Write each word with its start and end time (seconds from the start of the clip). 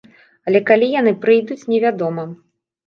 Але 0.51 0.61
калі 0.71 0.89
яны 1.01 1.13
прыйдуць, 1.27 1.61
невядома. 1.77 2.31